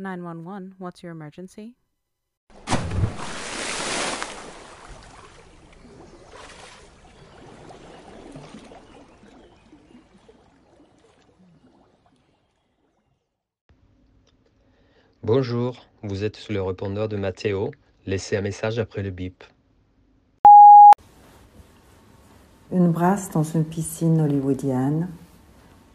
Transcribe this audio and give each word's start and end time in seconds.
911, 0.00 0.74
what's 0.78 1.02
your 1.02 1.12
emergency? 1.12 1.76
Bonjour, 15.22 15.86
vous 16.02 16.24
êtes 16.24 16.36
sur 16.36 16.54
le 16.54 16.62
répondeur 16.62 17.06
de 17.08 17.16
Mathéo. 17.16 17.70
Laissez 18.06 18.36
un 18.36 18.40
message 18.40 18.78
après 18.78 19.02
le 19.02 19.10
bip. 19.10 19.44
Une 22.72 22.90
brasse 22.90 23.30
dans 23.30 23.42
une 23.42 23.64
piscine 23.64 24.20
hollywoodienne. 24.20 25.08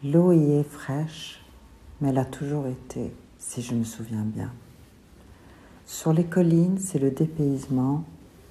L'eau 0.04 0.32
y 0.32 0.52
est 0.52 0.62
fraîche, 0.62 1.44
mais 2.00 2.10
elle 2.10 2.18
a 2.18 2.24
toujours 2.24 2.68
été, 2.68 3.12
si 3.38 3.62
je 3.62 3.74
me 3.74 3.84
souviens 3.84 4.24
bien. 4.24 4.52
Sur 5.84 6.12
les 6.12 6.24
collines, 6.24 6.78
c'est 6.78 6.98
le 6.98 7.10
dépaysement, 7.10 8.04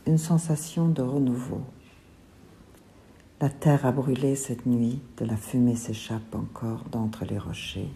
une 0.07 0.17
sensation 0.17 0.87
de 0.87 1.01
renouveau. 1.01 1.61
La 3.41 3.49
terre 3.49 3.85
a 3.85 3.91
brûlé 3.91 4.35
cette 4.35 4.65
nuit, 4.65 5.01
de 5.17 5.25
la 5.25 5.35
fumée 5.35 5.75
s'échappe 5.75 6.33
encore 6.33 6.85
d'entre 6.91 7.25
les 7.25 7.37
rochers. 7.37 7.91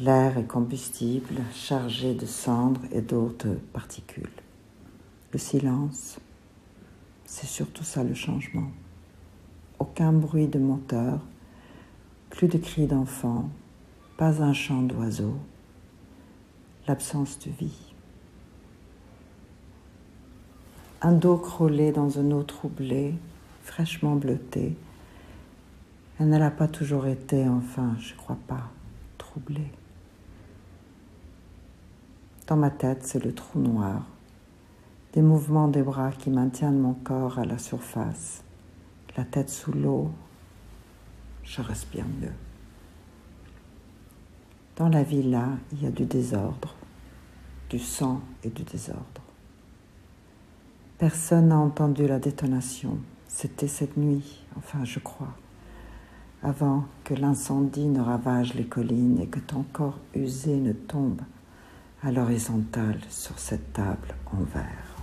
L'air 0.00 0.38
est 0.38 0.46
combustible, 0.46 1.36
chargé 1.54 2.14
de 2.14 2.26
cendres 2.26 2.80
et 2.90 3.00
d'autres 3.00 3.56
particules. 3.72 4.28
Le 5.32 5.38
silence, 5.38 6.18
c'est 7.24 7.46
surtout 7.46 7.84
ça 7.84 8.02
le 8.02 8.14
changement. 8.14 8.70
Aucun 9.78 10.12
bruit 10.12 10.48
de 10.48 10.58
moteur, 10.58 11.20
plus 12.30 12.48
de 12.48 12.58
cris 12.58 12.86
d'enfants, 12.86 13.48
pas 14.16 14.42
un 14.42 14.52
chant 14.52 14.82
d'oiseau, 14.82 15.36
l'absence 16.88 17.38
de 17.40 17.50
vie. 17.50 17.94
Un 21.02 21.12
dos 21.12 21.36
crôlé 21.36 21.92
dans 21.92 22.08
une 22.08 22.32
eau 22.32 22.42
troublée, 22.42 23.14
fraîchement 23.62 24.16
bleutée. 24.16 24.74
Elle 26.18 26.30
ne 26.30 26.38
l'a 26.38 26.50
pas 26.50 26.66
toujours 26.66 27.06
été, 27.06 27.46
enfin, 27.46 27.94
je 28.00 28.14
crois 28.14 28.38
pas, 28.48 28.70
troublée. 29.18 29.70
Dans 32.46 32.56
ma 32.56 32.70
tête, 32.70 33.04
c'est 33.04 33.22
le 33.22 33.34
trou 33.34 33.60
noir, 33.60 34.06
des 35.12 35.22
mouvements 35.22 35.68
des 35.68 35.82
bras 35.82 36.10
qui 36.10 36.30
maintiennent 36.30 36.80
mon 36.80 36.94
corps 36.94 37.38
à 37.38 37.44
la 37.44 37.58
surface, 37.58 38.42
la 39.16 39.24
tête 39.24 39.50
sous 39.50 39.72
l'eau, 39.72 40.10
je 41.44 41.60
respire 41.60 42.06
mieux. 42.20 42.47
Dans 44.78 44.88
la 44.88 45.02
villa, 45.02 45.48
il 45.72 45.82
y 45.82 45.86
a 45.88 45.90
du 45.90 46.04
désordre, 46.04 46.76
du 47.68 47.80
sang 47.80 48.20
et 48.44 48.48
du 48.48 48.62
désordre. 48.62 49.22
Personne 50.98 51.48
n'a 51.48 51.58
entendu 51.58 52.06
la 52.06 52.20
détonation. 52.20 52.96
C'était 53.26 53.66
cette 53.66 53.96
nuit, 53.96 54.44
enfin 54.56 54.84
je 54.84 55.00
crois, 55.00 55.34
avant 56.44 56.84
que 57.02 57.14
l'incendie 57.14 57.88
ne 57.88 58.00
ravage 58.00 58.54
les 58.54 58.66
collines 58.66 59.18
et 59.18 59.26
que 59.26 59.40
ton 59.40 59.64
corps 59.64 59.98
usé 60.14 60.54
ne 60.54 60.72
tombe 60.72 61.22
à 62.04 62.12
l'horizontale 62.12 63.00
sur 63.10 63.36
cette 63.40 63.72
table 63.72 64.14
en 64.26 64.44
verre. 64.44 64.94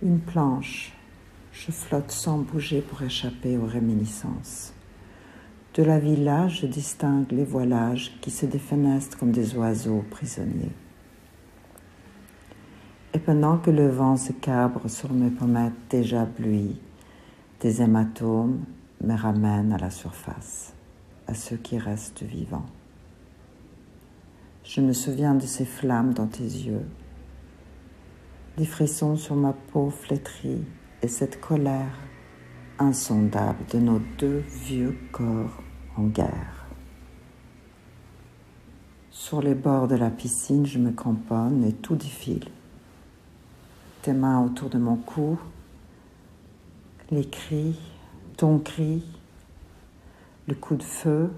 Une 0.00 0.20
planche, 0.20 0.92
je 1.52 1.72
flotte 1.72 2.12
sans 2.12 2.38
bouger 2.38 2.82
pour 2.82 3.02
échapper 3.02 3.58
aux 3.58 3.66
réminiscences. 3.66 4.72
De 5.74 5.82
la 5.82 5.98
villa, 5.98 6.48
je 6.48 6.66
distingue 6.66 7.32
les 7.32 7.46
voilages 7.46 8.12
qui 8.20 8.30
se 8.30 8.44
défenestrent 8.44 9.16
comme 9.16 9.32
des 9.32 9.56
oiseaux 9.56 10.04
prisonniers. 10.10 10.74
Et 13.14 13.18
pendant 13.18 13.56
que 13.56 13.70
le 13.70 13.88
vent 13.88 14.18
se 14.18 14.32
cabre 14.32 14.90
sur 14.90 15.14
mes 15.14 15.30
pommettes 15.30 15.72
déjà 15.88 16.26
bleuies, 16.26 16.78
des 17.60 17.80
hématomes 17.80 18.66
me 19.02 19.16
ramènent 19.16 19.72
à 19.72 19.78
la 19.78 19.88
surface, 19.88 20.74
à 21.26 21.32
ceux 21.32 21.56
qui 21.56 21.78
restent 21.78 22.22
vivants. 22.22 22.66
Je 24.64 24.82
me 24.82 24.92
souviens 24.92 25.34
de 25.34 25.46
ces 25.46 25.64
flammes 25.64 26.12
dans 26.12 26.26
tes 26.26 26.44
yeux, 26.44 26.86
des 28.58 28.66
frissons 28.66 29.16
sur 29.16 29.36
ma 29.36 29.54
peau 29.54 29.88
flétrie 29.88 30.66
et 31.00 31.08
cette 31.08 31.40
colère 31.40 31.96
insondable 32.82 33.64
de 33.72 33.78
nos 33.78 34.00
deux 34.18 34.44
vieux 34.64 34.98
corps 35.12 35.62
en 35.96 36.04
guerre. 36.04 36.66
Sur 39.10 39.40
les 39.40 39.54
bords 39.54 39.88
de 39.88 39.96
la 39.96 40.10
piscine, 40.10 40.66
je 40.66 40.78
me 40.78 40.90
cramponne 40.92 41.64
et 41.64 41.72
tout 41.72 41.96
défile 41.96 42.48
tes 44.02 44.12
mains 44.12 44.44
autour 44.44 44.68
de 44.68 44.78
mon 44.78 44.96
cou, 44.96 45.38
les 47.10 47.24
cris, 47.24 47.78
ton 48.36 48.58
cri, 48.58 49.04
le 50.48 50.54
coup 50.56 50.74
de 50.74 50.82
feu, 50.82 51.30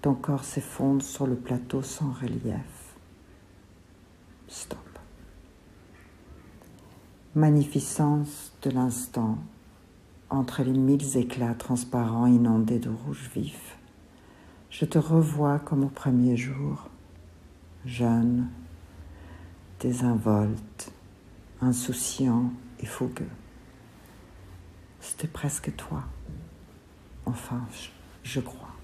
ton 0.00 0.14
corps 0.14 0.44
s'effondre 0.44 1.02
sur 1.02 1.26
le 1.26 1.34
plateau 1.34 1.82
sans 1.82 2.12
relief. 2.12 2.94
Stop. 4.46 4.87
Magnificence 7.38 8.52
de 8.62 8.70
l'instant, 8.70 9.38
entre 10.28 10.64
les 10.64 10.72
mille 10.72 11.16
éclats 11.16 11.54
transparents 11.54 12.26
inondés 12.26 12.80
de 12.80 12.90
rouge 12.90 13.30
vif, 13.32 13.78
je 14.70 14.84
te 14.84 14.98
revois 14.98 15.60
comme 15.60 15.84
au 15.84 15.88
premier 15.88 16.36
jour, 16.36 16.88
jeune, 17.84 18.48
désinvolte, 19.78 20.90
insouciant 21.60 22.50
et 22.80 22.86
fougueux. 22.86 23.30
C'était 24.98 25.28
presque 25.28 25.76
toi. 25.76 26.02
Enfin, 27.24 27.60
je, 28.24 28.40
crois. 28.40 28.74